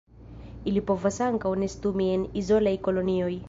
Ili 0.71 0.81
povas 0.87 1.21
ankaŭ 1.27 1.53
nestumi 1.65 2.11
en 2.17 2.27
izolaj 2.45 2.75
kolonioj. 2.89 3.33